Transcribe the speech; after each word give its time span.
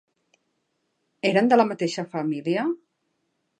Eren 1.31 1.53
de 1.53 1.61
la 1.61 1.67
mateixa 1.73 2.07
família? 2.17 2.67